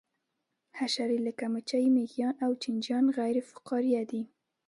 حشرې 0.77 1.17
لکه 1.27 1.45
مچۍ 1.53 1.85
مېږیان 1.95 2.35
او 2.45 2.51
چینجیان 2.61 3.05
غیر 3.17 3.35
فقاریه 3.51 4.03
دي 4.11 4.21